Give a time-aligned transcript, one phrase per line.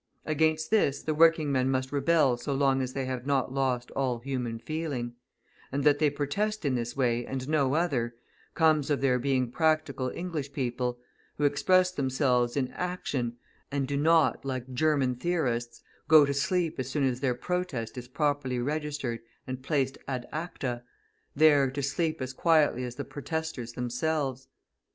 [0.25, 4.17] Against this the working men must rebel so long as they have not lost all
[4.17, 5.13] human feeling,
[5.71, 8.15] and that they protest in this way and no other,
[8.55, 10.97] comes of their being practical English people,
[11.37, 13.37] who express themselves in action,
[13.71, 18.07] and do not, like German theorists, go to sleep as soon as their protest is
[18.07, 20.81] properly registered and placed ad acta,
[21.35, 24.47] there to sleep as quietly as the protesters themselves.